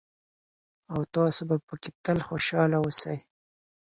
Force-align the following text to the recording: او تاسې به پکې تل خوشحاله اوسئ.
او 0.93 0.99
تاسې 1.13 1.43
به 1.49 1.55
پکې 1.67 1.91
تل 2.05 2.17
خوشحاله 2.27 2.77
اوسئ. 2.81 3.17